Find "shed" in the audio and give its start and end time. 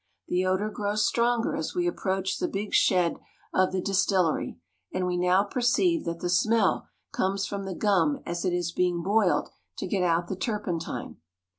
2.73-3.17